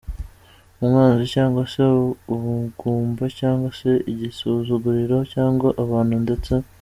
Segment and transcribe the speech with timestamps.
[0.83, 1.81] umwanzi, cyangwa se
[2.33, 6.53] ubugumba, cyangwa se igisuzuguriro, cyangwa abantu ndetse.